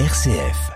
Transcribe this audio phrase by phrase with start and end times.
[0.00, 0.72] RCF.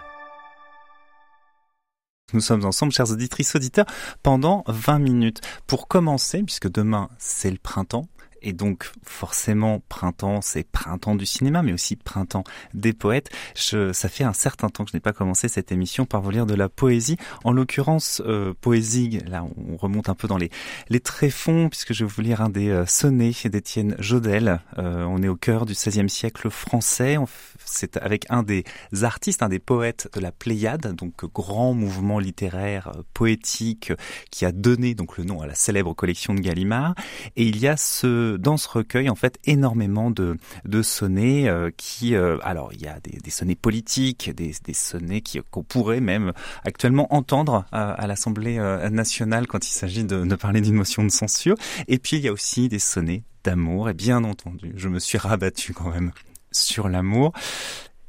[2.33, 3.87] Nous sommes ensemble, chers auditrices, auditeurs,
[4.22, 5.41] pendant 20 minutes.
[5.67, 8.07] Pour commencer, puisque demain c'est le printemps,
[8.43, 12.45] et donc forcément printemps, c'est printemps du cinéma, mais aussi printemps
[12.75, 13.30] des poètes.
[13.55, 16.30] Je, ça fait un certain temps que je n'ai pas commencé cette émission par vous
[16.30, 17.16] lire de la poésie.
[17.45, 20.51] En l'occurrence, euh, poésie, là on remonte un peu dans les,
[20.88, 24.61] les tréfonds, puisque je vais vous lire un des euh, sonnets d'Étienne Jodel.
[24.79, 27.16] Euh, on est au cœur du XVIe siècle français.
[27.64, 28.64] C'est avec un des
[29.02, 33.92] artistes, un des poètes de la Pléiade, donc grand mouvement littéraire poétique
[34.30, 36.95] qui a donné donc le nom à la célèbre collection de Gallimard.
[37.36, 41.70] Et il y a ce dans ce recueil en fait énormément de, de sonnets euh,
[41.77, 46.00] qui, euh, alors il y a des, des sonnets politiques, des, des sonnets qu'on pourrait
[46.00, 46.33] même
[46.64, 51.05] actuellement entendre à, à l'Assemblée euh, nationale quand il s'agit de, de parler d'une motion
[51.05, 51.56] de censure.
[51.86, 53.88] Et puis il y a aussi des sonnets d'amour.
[53.88, 56.12] Et bien entendu, je me suis rabattu quand même
[56.52, 57.33] sur l'amour.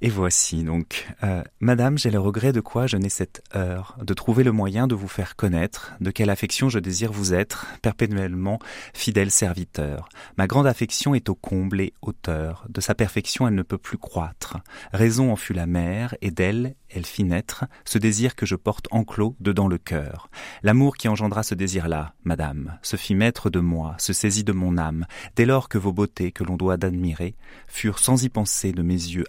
[0.02, 4.14] Et voici donc, euh, Madame, j'ai le regret de quoi je n'ai cette heure, de
[4.14, 8.60] trouver le moyen de vous faire connaître, de quelle affection je désire vous être, perpétuellement
[8.94, 10.08] fidèle serviteur.
[10.38, 13.98] Ma grande affection est au comble et hauteur, de sa perfection elle ne peut plus
[13.98, 14.58] croître.
[14.94, 18.88] Raison en fut la mère, et d'elle elle fit naître ce désir que je porte
[18.92, 20.30] enclos dedans le cœur.
[20.64, 24.78] L'amour qui engendra ce désir-là, Madame, se fit maître de moi, se saisit de mon
[24.78, 27.36] âme, dès lors que vos beautés que l'on doit d'admirer
[27.68, 29.26] furent sans y penser de mes yeux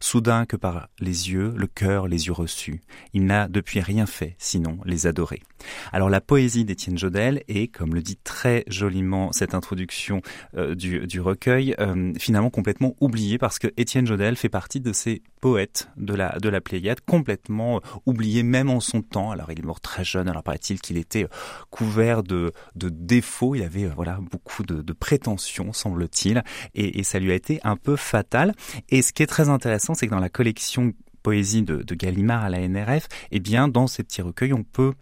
[0.00, 2.80] soudain que par les yeux, le cœur les eut reçus.
[3.12, 5.42] Il n'a depuis rien fait, sinon les adorer.
[5.92, 10.22] Alors la poésie d'Étienne Jodel est, comme le dit très joliment cette introduction
[10.56, 15.22] euh, du, recueil, euh, finalement complètement oubliée parce que Étienne Jodel fait partie de ces
[15.40, 19.30] poètes de la, de la Pléiade, complètement euh, oubliés même en son temps.
[19.30, 21.26] Alors il est mort très jeune, alors paraît-il qu'il était
[21.70, 26.42] couvert de, de défauts, il avait voilà beaucoup de, de prétentions, semble-t-il,
[26.74, 28.54] et, et ça lui a été un peu fatal.
[28.88, 29.61] Et ce qui est très intéressant,
[29.94, 33.86] c'est que dans la collection poésie de, de Gallimard à la NRF, eh bien, dans
[33.86, 34.92] ces petits recueils, on peut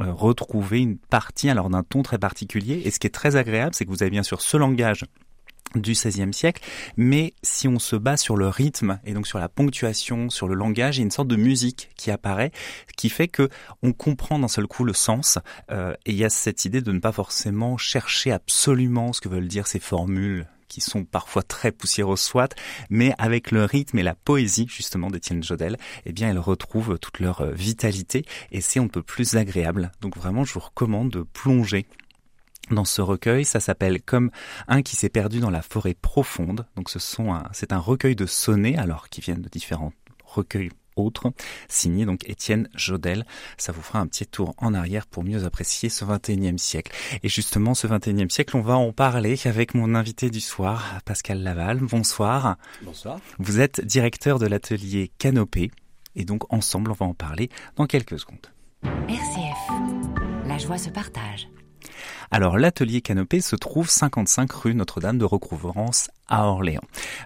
[0.00, 2.82] euh, retrouver une partie alors d'un ton très particulier.
[2.84, 5.04] Et ce qui est très agréable, c'est que vous avez bien sûr ce langage
[5.74, 6.62] du XVIe siècle,
[6.96, 10.54] mais si on se base sur le rythme et donc sur la ponctuation, sur le
[10.54, 12.52] langage, il y a une sorte de musique qui apparaît,
[12.96, 13.48] qui fait que
[13.82, 15.38] on comprend d'un seul coup le sens.
[15.70, 19.28] Euh, et il y a cette idée de ne pas forcément chercher absolument ce que
[19.28, 22.54] veulent dire ces formules qui sont parfois très poussiéreux soit,
[22.90, 27.20] mais avec le rythme et la poésie justement d'Étienne Jodel, eh bien elles retrouvent toute
[27.20, 29.92] leur euh, vitalité et c'est un peu plus agréable.
[30.00, 31.86] Donc vraiment, je vous recommande de plonger
[32.70, 33.44] dans ce recueil.
[33.44, 34.30] Ça s'appelle Comme
[34.68, 36.66] un qui s'est perdu dans la forêt profonde.
[36.76, 39.92] Donc ce sont c'est un recueil de sonnets, alors qui viennent de différents
[40.24, 41.32] recueils autre,
[41.68, 43.24] signé donc Étienne Jodel.
[43.58, 46.92] Ça vous fera un petit tour en arrière pour mieux apprécier ce 21e siècle.
[47.22, 51.42] Et justement, ce 21e siècle, on va en parler avec mon invité du soir, Pascal
[51.42, 51.78] Laval.
[51.78, 52.56] Bonsoir.
[52.82, 53.20] Bonsoir.
[53.38, 55.70] Vous êtes directeur de l'atelier Canopée.
[56.14, 58.46] Et donc, ensemble, on va en parler dans quelques secondes.
[59.08, 60.46] RCF.
[60.46, 61.48] La joie se partage.
[62.30, 66.82] Alors l'atelier Canopée se trouve 55 rue Notre-Dame de Recouvrance à Orléans.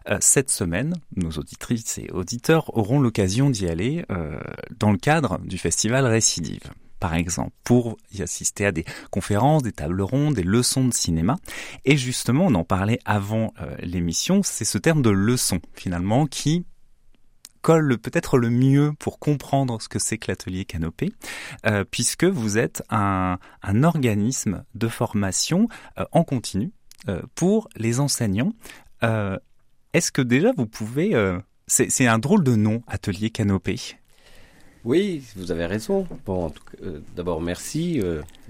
[0.08, 4.40] Euh, cette semaine, nos auditrices et auditeurs auront l'occasion d'y aller euh,
[4.78, 6.70] dans le cadre du festival Récidive
[7.00, 11.38] par exemple, pour y assister à des conférences, des tables rondes, des leçons de cinéma.
[11.86, 16.66] Et justement, on en parlait avant euh, l'émission, c'est ce terme de leçon, finalement, qui
[17.60, 21.12] colle peut-être le mieux pour comprendre ce que c'est que l'atelier Canopée,
[21.66, 26.72] euh, puisque vous êtes un, un organisme de formation euh, en continu
[27.08, 28.52] euh, pour les enseignants.
[29.92, 31.16] Est-ce que déjà vous pouvez...
[31.66, 33.80] C'est un drôle de nom, atelier Canopée.
[34.84, 36.06] Oui, vous avez raison.
[36.26, 36.52] Bon,
[37.16, 38.00] d'abord merci,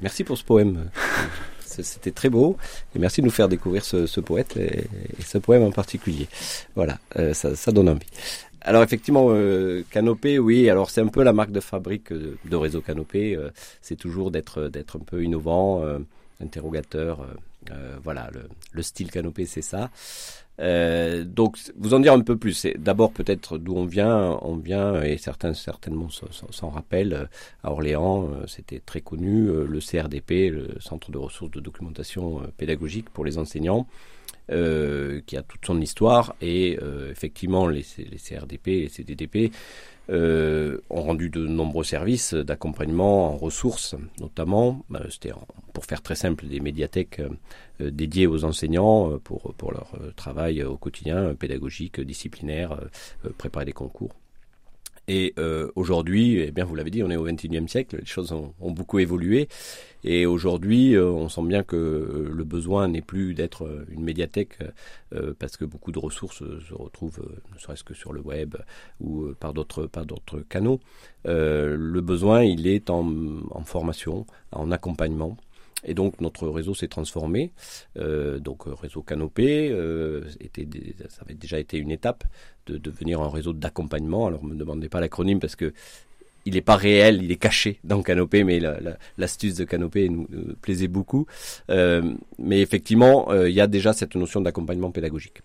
[0.01, 0.91] merci pour ce poème.
[1.61, 2.57] C'était très beau
[2.97, 4.81] et merci de nous faire découvrir ce, ce poète et,
[5.19, 6.29] et, ce poème en particulier.
[6.75, 6.99] Voilà,
[7.33, 8.09] ça, ça donne envie.
[8.63, 10.69] Alors effectivement, euh, Canopé, oui.
[10.69, 13.35] Alors c'est un peu la marque de fabrique de, de réseau Canopé.
[13.35, 13.51] Euh,
[13.81, 15.99] c'est toujours d'être d'être un peu innovant, euh,
[16.43, 17.27] interrogateur.
[17.71, 19.91] Euh, voilà, le, le, style Canopé, c'est ça.
[20.61, 22.67] Euh, donc, vous en dire un peu plus.
[22.79, 24.39] D'abord peut-être d'où on vient.
[24.43, 27.29] On vient et certains certainement s'en rappellent.
[27.63, 29.47] À Orléans, c'était très connu.
[29.47, 33.87] Le CRDP, le Centre de ressources de documentation pédagogique pour les enseignants
[34.51, 36.35] euh, qui a toute son histoire.
[36.41, 39.53] Et euh, effectivement, les, CRDP et les CDDP
[40.11, 45.33] euh, ont rendu de nombreux services d'accompagnement en ressources, notamment, bah, c'était
[45.73, 47.23] pour faire très simple, des médiathèques
[47.79, 52.79] dédiées aux enseignants pour leur travail au quotidien, pédagogique, disciplinaire,
[53.39, 54.15] préparer des concours.
[55.13, 58.31] Et euh, aujourd'hui, eh bien, vous l'avez dit, on est au XXIe siècle, les choses
[58.31, 59.49] ont, beaucoup évolué.
[60.05, 64.59] Et aujourd'hui, euh, on sent bien que euh, le besoin n'est plus d'être une médiathèque
[65.41, 68.55] parce que beaucoup de ressources se retrouvent, ne serait-ce que sur le web
[69.01, 69.89] ou par d'autres
[70.49, 70.79] canaux.
[71.25, 75.37] le besoin, il est en formation, en accompagnement.
[75.85, 77.53] Et donc notre réseau s'est transformé.
[77.97, 80.67] Euh, donc réseau Canopé, euh, était,
[81.09, 82.25] ça avait déjà été une étape
[82.67, 84.27] de devenir un réseau d'accompagnement.
[84.27, 85.73] Alors ne me demandez pas l'acronyme parce que
[86.47, 88.61] il n'est pas réel, il est caché dans Canopé, mais
[89.19, 90.27] l'astuce la, de Canopé nous,
[90.61, 91.27] plaisait beaucoup.
[91.71, 95.43] Euh, mais effectivement, euh, il y a déjà cette notion d'accompagnement pédagogique.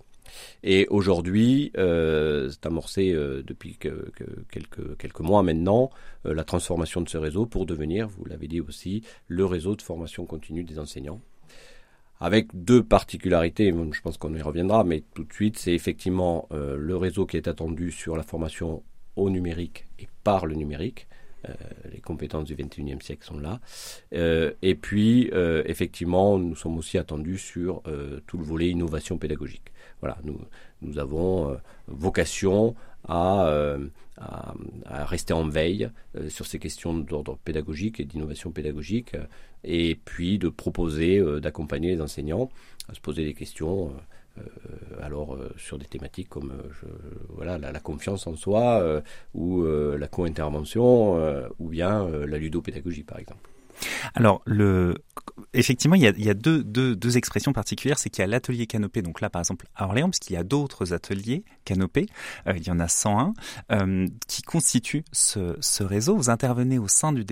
[0.63, 5.89] Et aujourd'hui, euh, c'est amorcé euh, depuis que, que quelques, mois maintenant,
[6.25, 9.81] euh, la transformation de ce réseau pour devenir, vous l'avez dit aussi, le réseau de
[9.81, 11.21] formation continue des enseignants.
[12.19, 16.95] Avec deux particularités, je pense qu'on y reviendra, mais tout de suite, c'est effectivement le
[16.95, 18.83] réseau qui est attendu sur la formation
[19.17, 21.09] au numérique et par le numérique.
[22.05, 23.59] Euh, compétences du 21e siècle sont là.
[24.13, 27.81] Euh, et puis, euh, effectivement, nous sommes aussi attendus sur
[28.27, 29.71] tout le volet innovation pédagogique.
[30.01, 30.39] Voilà, nous,
[30.81, 31.57] nous avons
[31.87, 32.75] vocation
[33.07, 33.77] à,
[34.87, 35.89] rester en veille
[36.29, 39.15] sur ces questions d'ordre pédagogique et d'innovation pédagogique,
[39.63, 42.49] et puis de proposer, d'accompagner les enseignants
[42.89, 43.99] à se poser des questions euh,
[45.01, 46.87] alors euh, sur des thématiques comme euh,
[47.29, 49.01] voilà la, confiance en soi
[49.33, 51.17] ou la co-intervention
[51.59, 53.49] ou bien la ludopédagogie par exemple.
[54.13, 54.43] Alors,
[55.53, 57.99] effectivement, il y a, deux, deux, expressions particulières.
[57.99, 60.39] C'est qu'il y a l'atelier canopé, donc là, par exemple, à Orléans, parce qu'il y
[60.39, 62.07] a d'autres ateliers canopés,
[62.47, 63.33] euh, il y en a 101,
[63.71, 66.15] euh, qui constituent ce, réseau.
[66.15, 67.25] Vous intervenez au sein du,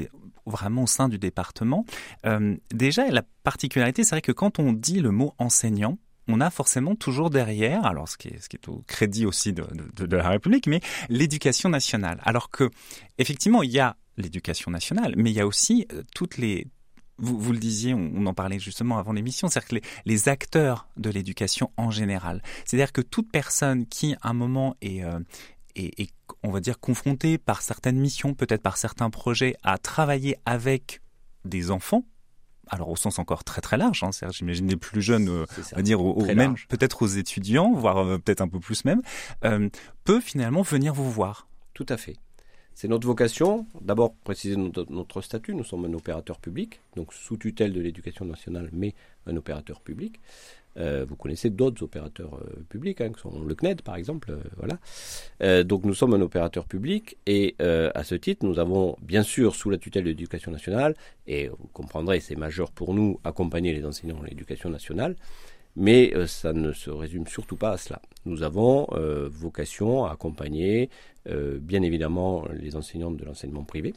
[0.45, 1.85] vraiment au sein du département.
[2.25, 5.97] Euh, déjà, la particularité, c'est vrai que quand on dit le mot enseignant,
[6.27, 10.67] on a forcément toujours derrière, alors ce qui est, au crédit aussi de, la République,
[10.67, 12.21] mais l'éducation nationale.
[12.23, 12.69] Alors que,
[13.17, 16.67] effectivement, il y a l'éducation nationale, mais il y a aussi euh, toutes les
[17.19, 21.71] vous, le disiez, on, en parlait justement avant l'émission, c'est-à-dire que les, acteurs de l'éducation
[21.77, 25.19] en général, c'est-à-dire que toute personne qui, à un moment, euh,
[25.75, 26.09] est, est,
[26.41, 31.01] on va dire, confrontée par certaines missions, peut-être par certains projets, à travailler avec
[31.45, 32.03] des enfants,
[32.73, 36.01] alors au sens encore très très large, hein, j'imagine des plus jeunes, euh, va dire,
[36.01, 39.01] au, au même peut-être aux étudiants, voire euh, peut-être un peu plus même,
[39.45, 39.69] euh,
[40.03, 41.47] peut finalement venir vous voir.
[41.73, 42.15] Tout à fait.
[42.75, 47.37] C'est notre vocation, d'abord préciser notre, notre, statut, nous sommes un opérateur public, donc sous
[47.37, 48.95] tutelle de l'éducation nationale, mais
[49.27, 50.19] un opérateur public.
[50.77, 54.31] Euh, vous connaissez d'autres opérateurs euh, publics, hein, sont le CNED par exemple.
[54.31, 55.63] Euh, voilà.
[55.63, 59.69] Donc nous sommes un opérateur public et à ce titre, nous avons bien sûr sous
[59.69, 60.95] la tutelle de l'éducation nationale,
[61.27, 65.15] et vous comprendrez, c'est majeur pour nous, accompagner les enseignants de l'éducation nationale,
[65.75, 68.01] mais ça ne se résume surtout pas à cela.
[68.25, 68.87] Nous avons
[69.29, 70.89] vocation à accompagner
[71.25, 73.93] bien évidemment les enseignants de l'enseignement privé.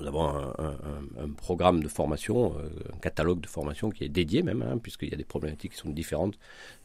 [0.00, 2.54] Nous avons un, programme de formation,
[2.92, 5.78] un catalogue de formation qui est dédié même, hein, puisqu'il y a des problématiques qui
[5.78, 6.38] sont différentes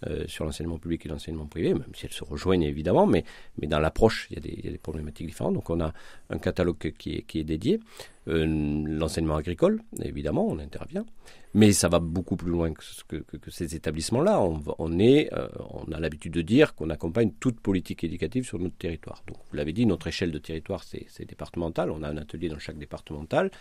[0.08, 3.24] euh, sur l'enseignement public et l'enseignement privé, même si elles se rejoignent évidemment, mais,
[3.60, 5.54] mais dans l'approche, il, il, y a des problématiques différentes.
[5.54, 5.94] Donc on a
[6.30, 7.80] un catalogue qui est, qui est dédié.
[8.28, 11.06] Euh, l'enseignement agricole, évidemment, on intervient,
[11.54, 14.42] mais ça va beaucoup plus loin que, que, que, ces établissements-là.
[14.42, 19.24] On, euh, on a l'habitude de dire qu'on accompagne toute politique éducative sur notre territoire.
[19.28, 21.92] Donc, vous l'avez dit, notre échelle de territoire, c'est départemental.
[21.92, 23.52] On a un atelier dans chaque départemental,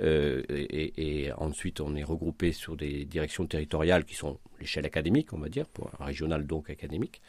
[0.00, 5.32] euh, et, et, ensuite on est regroupé sur des directions territoriales qui sont l'échelle académique,
[5.32, 7.20] on va dire, pour un régional donc académique.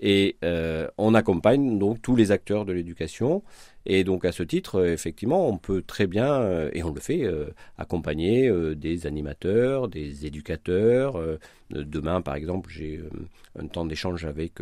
[0.00, 3.42] Et euh, on accompagne donc tous les acteurs de l'éducation.
[3.86, 7.00] Et donc à ce titre, euh, effectivement, on peut très bien, euh, et on le
[7.00, 7.24] fait,
[7.78, 11.20] accompagner des animateurs, des éducateurs.
[11.70, 13.00] Demain, par exemple, j'ai
[13.58, 14.54] un temps d'échange avec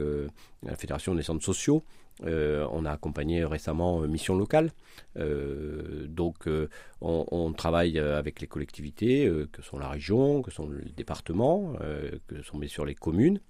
[0.62, 1.84] la Fédération des centres sociaux.
[2.22, 4.70] on a accompagné récemment Mission Locale.
[5.16, 6.46] donc
[7.00, 11.74] on, on, travaille avec les collectivités, que sont la région, que sont le département,
[12.26, 13.40] que sont bien sûr les communes.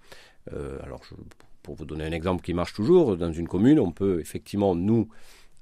[0.50, 1.14] alors je
[1.62, 5.08] pour vous donner un exemple qui marche toujours, dans une commune, on peut effectivement, nous,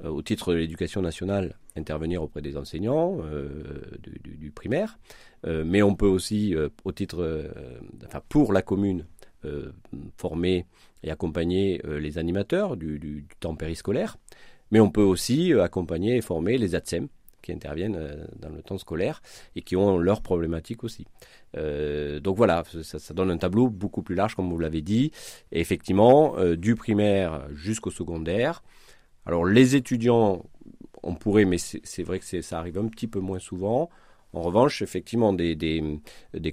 [0.05, 3.83] euh, au titre de l'éducation nationale, intervenir auprès des enseignants euh,
[4.23, 4.99] du, primaire,
[5.47, 6.55] euh, mais on peut aussi,
[6.85, 7.51] au titre,
[8.07, 9.07] enfin pour la commune,
[10.19, 10.67] former
[11.03, 14.19] et accompagner les animateurs du, du, temps périscolaire,
[14.71, 17.09] mais on peut aussi accompagner et former les ATSEM,
[17.43, 19.23] qui interviennent euh, dans le temps scolaire
[19.57, 21.07] et qui ont leurs problématiques aussi.
[21.57, 25.11] Euh, donc voilà, ça, donne un tableau beaucoup plus large, comme vous l'avez dit.
[25.53, 28.63] Et effectivement, euh, du primaire jusqu'au secondaire.
[29.27, 30.45] Alors les étudiants,
[31.03, 33.91] on pourrait, mais c'est vrai que ça arrive un petit peu moins souvent.
[34.33, 36.01] En revanche, effectivement, des,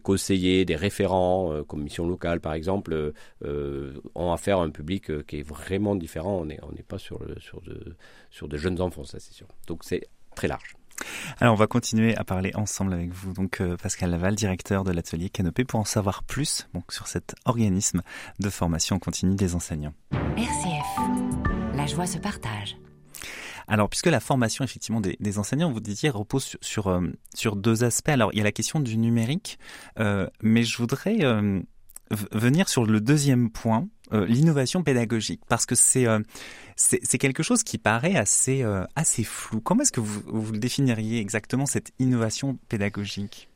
[0.01, 3.13] conseillers, des référents, euh, comme mission locale par exemple,
[3.43, 6.41] ont affaire à un public qui est vraiment différent.
[6.41, 7.95] On n'est pas sur, de,
[8.31, 9.47] sur de jeunes enfants, ça c'est sûr.
[9.67, 10.75] Donc c'est très large.
[11.39, 15.29] Alors on va continuer à parler ensemble avec vous, donc Pascal Laval, directeur de l'atelier
[15.29, 18.01] Canopé, pour en savoir plus donc, sur cet organisme
[18.39, 19.93] de formation continue des enseignants.
[20.37, 22.77] RCF, la joie se partage.
[23.67, 27.01] Alors, puisque la formation effectivement des, enseignants, vous disiez, repose sur, euh,
[27.35, 28.09] sur, deux aspects.
[28.09, 29.59] Alors, il y a la question du numérique,
[29.99, 31.61] euh, mais je voudrais euh,
[32.31, 36.05] venir sur le deuxième point, l'innovation pédagogique, parce que c'est
[36.75, 38.63] c'est quelque chose qui paraît assez
[38.95, 39.59] assez flou.
[39.59, 43.49] Comment est-ce que vous, vous le définiriez exactement cette innovation pédagogique?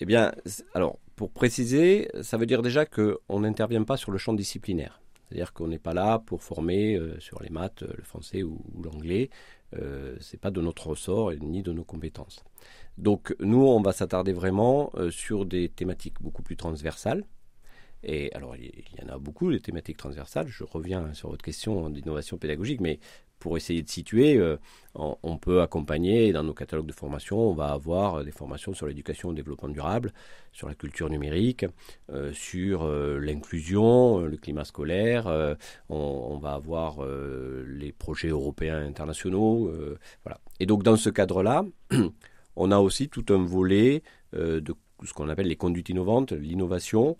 [0.00, 0.32] Eh bien,
[0.74, 5.00] alors pour préciser, ça veut dire déjà qu'on n'intervient pas sur le champ disciplinaire.
[5.30, 8.58] C'est-à-dire qu'on n'est pas là pour former euh, sur les maths, euh, le français ou,
[8.82, 9.30] l'anglais.
[9.76, 12.42] Euh, Ce n'est pas de notre ressort ni de nos compétences.
[12.98, 17.24] Donc nous, on va s'attarder vraiment sur des thématiques beaucoup plus transversales.
[18.02, 20.48] Et alors, il y en a beaucoup, des thématiques transversales.
[20.48, 22.98] Je reviens sur votre question d'innovation pédagogique, mais
[23.40, 24.56] pour essayer de situer, euh,
[24.94, 29.30] on, peut accompagner dans nos catalogues de formation, on va avoir des formations sur l'éducation
[29.30, 30.12] au développement durable,
[30.52, 31.64] sur la culture numérique,
[32.12, 35.26] euh, sur euh, l'inclusion, le climat scolaire,
[35.88, 36.98] on, va avoir
[37.66, 39.72] les projets européens internationaux,
[40.24, 40.38] voilà.
[40.60, 41.64] Et donc dans ce cadre-là,
[42.56, 44.02] on a aussi tout un volet
[44.32, 47.16] de ce qu'on appelle les conduites innovantes, l'innovation,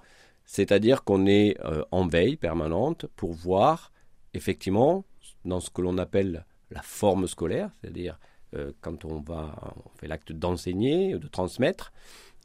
[0.52, 1.56] c'est-à-dire qu'on est
[1.92, 3.92] en veille permanente pour voir
[4.34, 5.04] effectivement
[5.44, 8.18] dans ce que l'on appelle la forme scolaire, c'est-à-dire
[8.56, 11.92] euh, quand on va, on fait l'acte d'enseigner, de transmettre,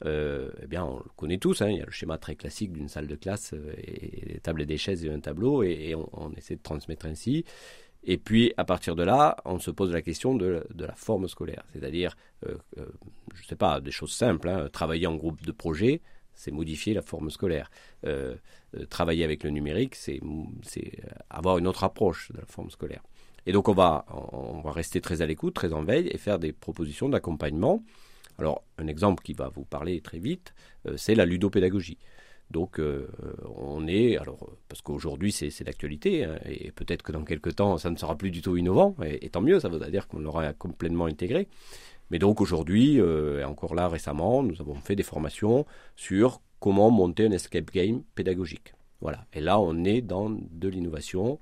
[0.05, 1.63] euh, eh bien, on le connaît tous.
[1.63, 4.39] Hein, il y a le schéma très classique d'une salle de classe euh, et des
[4.39, 7.43] tables et des chaises et un tableau, et, on, essaie de transmettre ainsi.
[8.03, 11.63] Et puis, à partir de là, on se pose la question de, la forme scolaire,
[11.73, 14.47] c'est-à-dire, je ne sais pas, des choses simples.
[14.47, 16.01] Hein, travailler en groupe de projet,
[16.35, 17.69] c'est modifier la forme scolaire.
[18.05, 18.35] Euh,
[18.75, 20.19] euh, travailler avec le numérique, c'est
[21.29, 23.03] avoir une autre approche de la forme scolaire.
[23.45, 26.39] Et donc on va, on va rester très à l'écoute, très en veille et faire
[26.39, 27.83] des propositions d'accompagnement.
[28.37, 30.53] Alors un exemple qui va vous parler très vite,
[30.87, 31.97] euh, c'est la ludopédagogie.
[32.51, 32.79] Donc
[33.55, 37.89] on est, alors parce qu'aujourd'hui c'est l'actualité, hein, et peut-être que dans quelques temps ça
[37.89, 40.53] ne sera plus du tout innovant, et, et tant mieux, ça veut dire qu'on l'aura
[40.53, 41.47] complètement intégré.
[42.11, 46.91] Mais donc aujourd'hui, euh, et encore là récemment, nous avons fait des formations sur comment
[46.91, 48.73] monter un escape game pédagogique.
[49.01, 49.25] Voilà.
[49.33, 51.39] Et là, on est dans de l'innovation,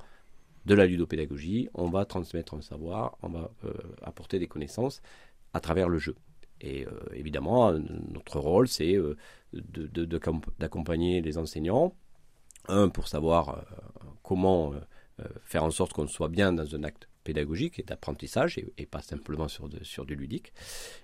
[0.65, 1.69] de la ludopédagogie.
[1.73, 5.01] On va transmettre un savoir, on va euh, apporter des connaissances
[5.53, 6.15] à travers le jeu.
[6.61, 8.97] Et euh, évidemment, notre rôle, c'est
[10.59, 11.93] d'accompagner les enseignants,
[12.69, 13.65] un, pour savoir
[14.23, 14.73] comment
[15.43, 19.47] faire en sorte qu'on soit bien dans un acte pédagogique et d'apprentissage et, pas simplement
[19.47, 20.53] sur, du ludique.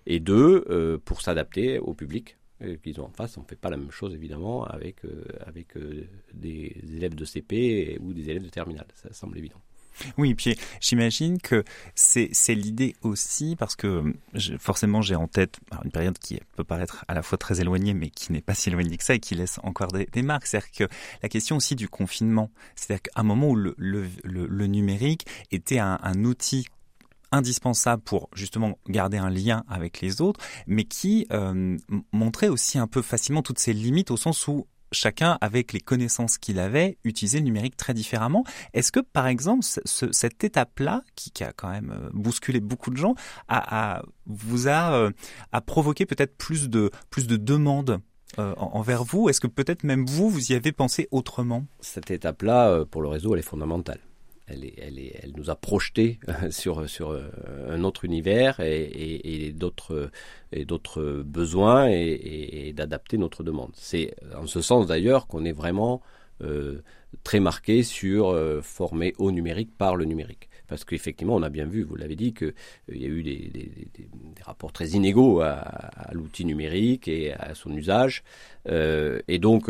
[0.05, 3.37] Et deux, euh, pour s'adapter au public euh, qu'ils ont en face.
[3.37, 5.77] On ne fait pas la même chose évidemment avec, euh, avec
[6.33, 8.87] des élèves de CP ou des élèves de terminale.
[8.95, 9.61] Ça semble évident.
[10.17, 11.63] Oui, puis j'imagine que
[11.95, 14.13] c'est l'idée aussi parce que
[14.59, 18.09] forcément j'ai en tête une période qui peut paraître à la fois très éloignée mais
[18.09, 20.45] qui n'est pas si éloignée que ça et qui laisse encore des, marques.
[20.45, 25.79] C'est-à-dire que la question aussi du confinement, c'est-à-dire qu'à un moment où le, numérique était
[25.79, 26.67] un, un outil
[27.31, 31.77] indispensable pour justement garder un lien avec les autres, mais qui euh,
[32.11, 36.37] montrait aussi un peu facilement toutes ses limites au sens où chacun, avec les connaissances
[36.37, 38.43] qu'il avait, utilisait le numérique très différemment.
[38.73, 43.15] Est-ce que, par exemple, cette étape-là, qui, a quand même euh, bousculé beaucoup de gens,
[43.47, 45.11] a, vous a, euh,
[45.51, 47.99] a provoqué peut-être plus de, plus de demandes
[48.37, 49.29] euh, envers vous?
[49.29, 51.65] Est-ce que peut-être même vous, vous y avez pensé autrement?
[51.79, 53.99] Cette étape-là, pour le réseau, elle est fondamentale
[54.49, 57.29] elle, nous a projeté sur, sur euh,
[57.69, 60.11] un autre univers et, d'autres
[61.23, 63.71] besoins et, d'adapter notre demande.
[63.73, 66.01] C'est en ce sens d'ailleurs qu'on est vraiment
[66.43, 66.81] euh,
[67.23, 70.49] très marqué sur euh, former au numérique par le numérique.
[70.67, 72.53] Parce qu'effectivement, on a bien vu, vous l'avez dit, qu'il
[72.89, 73.71] y a eu des,
[74.45, 78.23] rapports très inégaux à, l'outil numérique et à son usage.
[78.67, 79.67] et donc,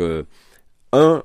[0.92, 1.22] un,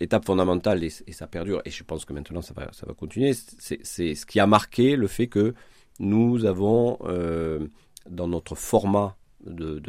[0.00, 3.84] étape fondamentale, et, ça perdure, et je pense que maintenant ça va, continuer, c'est
[4.14, 5.54] ce qui a marqué le fait que
[5.98, 7.66] nous avons, euh,
[8.08, 9.80] dans notre format de,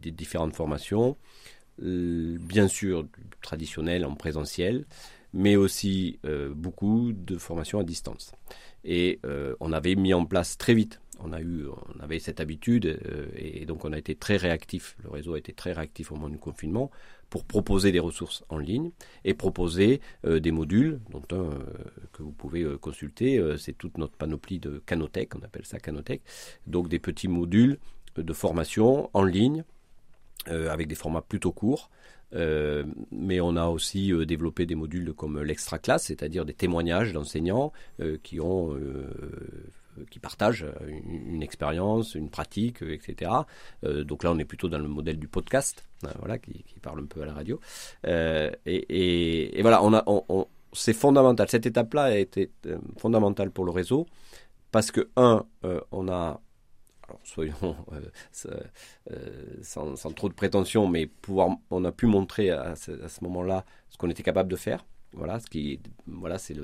[0.00, 1.16] des différentes formations,
[1.80, 3.06] bien sûr
[3.40, 4.86] traditionnel en présentiel,
[5.32, 8.32] mais aussi euh, beaucoup de formations à distance.
[8.84, 12.40] Et euh, on avait mis en place très vite, on, a eu, on avait cette
[12.40, 13.00] habitude,
[13.34, 16.28] et donc on a été très réactif, le réseau a été très réactif au moment
[16.28, 16.92] du confinement,
[17.30, 18.90] pour proposer des ressources en ligne
[19.24, 21.58] et proposer euh, des modules, dont un euh,
[22.12, 26.22] que vous pouvez euh, consulter, c'est toute notre panoplie de Canotech, on appelle ça Canotech,
[26.66, 27.78] donc des petits modules
[28.16, 29.64] de formation en ligne,
[30.46, 31.90] avec des formats plutôt courts.
[32.32, 37.72] mais on a aussi développé des modules comme l'extra classe, c'est-à-dire des témoignages d'enseignants
[38.22, 38.76] qui ont
[40.10, 43.30] qui partagent une, expérience, une pratique, etc.
[43.82, 45.84] donc là, on est plutôt dans le modèle du podcast,
[46.20, 47.60] voilà, qui, parle un peu à la radio.
[48.04, 49.82] Et, voilà,
[50.72, 51.48] c'est fondamental.
[51.48, 54.06] Cette étape-là a été euh, fondamentale pour le réseau
[54.70, 56.40] parce que, un, euh, on a,
[57.28, 57.76] soyons
[58.46, 59.16] euh,
[59.62, 62.92] sans, trop de prétention, mais pouvoir, on a pu montrer à ce,
[63.22, 64.84] moment-là ce qu'on était capable de faire.
[65.14, 66.54] Voilà, c'est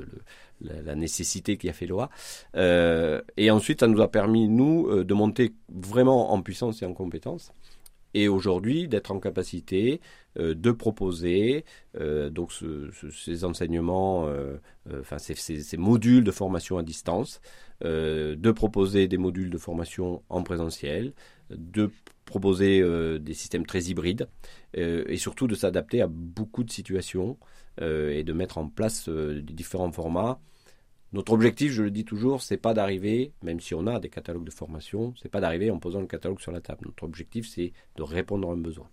[0.60, 2.10] la, nécessité qui a fait loi.
[2.54, 7.52] et ensuite, ça nous a permis nous de monter vraiment en puissance et en compétence
[8.14, 10.00] et aujourd'hui d'être en capacité
[10.38, 11.64] euh, de proposer
[12.00, 12.52] euh, donc
[13.12, 14.56] ces enseignements, euh,
[15.00, 17.40] enfin ces, ces, modules de formation à distance,
[17.82, 21.12] de proposer des modules de formation en présentiel,
[21.50, 21.90] de
[22.24, 22.82] proposer
[23.18, 24.28] des systèmes très hybrides
[24.74, 27.36] et surtout de s'adapter à beaucoup de situations
[27.82, 30.40] et de mettre en place différents formats
[31.14, 34.44] notre objectif, je le dis toujours, c'est pas d'arriver, même si on a des catalogues
[34.44, 36.86] de formation, c'est pas d'arriver en posant le catalogue sur la table.
[36.86, 38.88] Notre objectif, c'est de répondre à un besoin.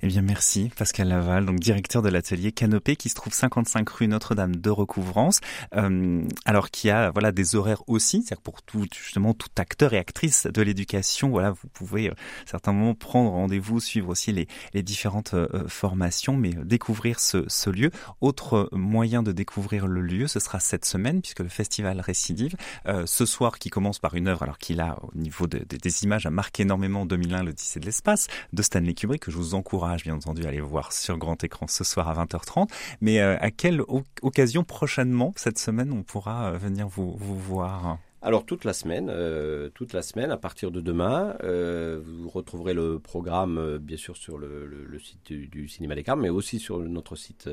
[0.00, 4.08] Eh bien, merci Pascal Laval, donc directeur de l'atelier Canopée qui se trouve 55 rue
[4.08, 5.40] Notre-Dame de Recouvrance.
[5.76, 9.98] Euh, alors qui a voilà des horaires aussi, c'est-à-dire pour tout justement tout acteur et
[9.98, 14.48] actrice de l'éducation, voilà, vous pouvez euh, à certains moments prendre rendez-vous, suivre aussi les,
[14.72, 17.90] les différentes euh, formations, mais découvrir ce, ce lieu.
[18.20, 22.56] Autre moyen de découvrir le lieu, ce sera cette semaine puisque le festival Récidive,
[23.04, 26.30] ce soir qui commence par une œuvre alors qu'il a au niveau des images a
[26.30, 30.14] marqué énormément en 2001 l'Odyssée de l'espace de Stanley Kubrick que je vous encourage bien
[30.14, 32.68] entendu, à aller voir sur grand écran ce soir à 20h30.
[33.00, 33.82] Mais euh, à quelle
[34.22, 37.98] occasion prochainement, cette semaine, on pourra euh, venir vous, voir?
[38.24, 43.00] Alors toute la semaine, euh, toute la semaine, à partir de demain, vous retrouverez le
[43.00, 47.50] programme bien sûr sur le, site du, Cinéma des Carmes, mais aussi sur notre site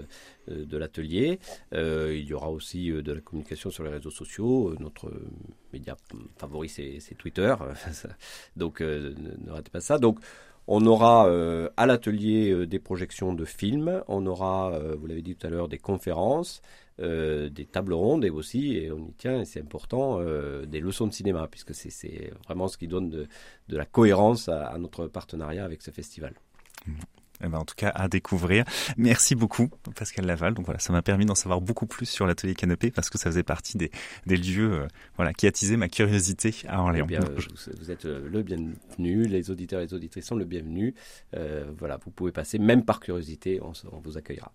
[0.48, 1.40] de l'atelier.
[1.72, 4.76] il y aura aussi de la communication sur les réseaux sociaux.
[4.80, 5.12] Notre
[5.74, 5.98] média
[6.38, 7.56] favori c'est Twitter,
[8.56, 9.98] donc ne ratez pas ça.
[9.98, 10.20] Donc
[10.72, 15.24] on aura euh, à l'atelier euh, des projections de films, on aura, euh, vous l'avez
[15.24, 16.62] dit tout à l'heure, des conférences,
[17.00, 20.20] des tables rondes et aussi, et on y tient, et c'est important,
[20.66, 23.28] des leçons de cinéma, puisque c'est vraiment ce qui donne de,
[23.70, 26.34] la cohérence à, notre partenariat avec ce festival.
[27.44, 28.66] Eh ben, en tout cas, à découvrir.
[28.98, 30.54] Merci beaucoup, Pascal Laval.
[30.54, 33.30] Donc voilà, ça m'a permis d'en savoir beaucoup plus sur l'atelier Canopé parce que ça
[33.30, 33.92] faisait partie des,
[34.26, 37.06] des lieux euh, voilà, qui attisaient ma curiosité à Orléans.
[37.06, 37.20] Eh bien,
[37.80, 40.94] vous, êtes euh, le bienvenu, les auditeurs et les auditrices sont le bienvenu.
[41.36, 44.52] Euh, voilà, vous pouvez passer, même par curiosité, on, on, vous accueillera.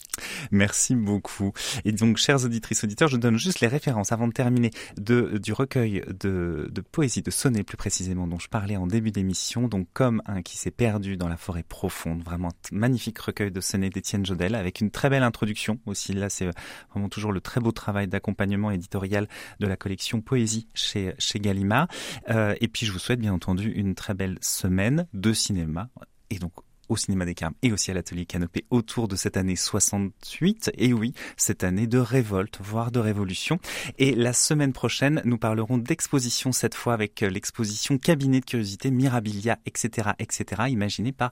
[0.51, 1.53] Merci beaucoup.
[1.85, 5.53] Et donc, chers auditrices, auditeurs, je donne juste les références avant de terminer de, du
[5.53, 9.69] recueil de, de poésie, de sonnet plus précisément, dont je parlais en début d'émission.
[9.69, 13.91] Donc, comme un qui s'est perdu dans la forêt profonde, vraiment magnifique recueil de sonnets
[13.91, 16.13] d'Étienne Jodel avec une très belle introduction aussi.
[16.13, 16.49] Là, c'est
[16.91, 19.29] vraiment toujours le très beau travail d'accompagnement éditorial
[19.61, 21.89] de la collection Poésie chez, chez Gallimard.
[22.31, 25.89] Euh, et puis, je vous souhaite bien entendu une très belle semaine de cinéma
[26.31, 26.53] et donc
[26.89, 30.73] au Cinéma des Carmes et aussi à l'atelier Canopé autour de cette année 68.
[30.77, 33.59] Et oui, cette année de révolte, voire de révolution.
[33.99, 39.59] Et la semaine prochaine, nous parlerons d'exposition cette fois avec l'exposition Cabinet de curiosité, Mirabilia,
[39.67, 41.31] etc., etc., imaginée par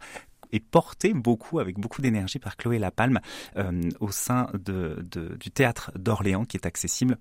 [0.52, 3.20] et porté beaucoup, avec beaucoup d'énergie par Chloé Lapalme
[3.56, 5.04] euh, au sein de,
[5.38, 7.18] du théâtre d'Orléans qui est accessible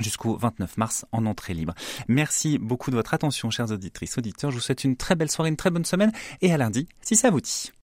[0.00, 1.74] jusqu'au 29 mars en entrée libre.
[2.08, 4.50] Merci beaucoup de votre attention, chers auditrices, auditeurs.
[4.50, 7.16] Je vous souhaite une très belle soirée, une très bonne semaine et à lundi, si
[7.16, 7.73] ça vous dit.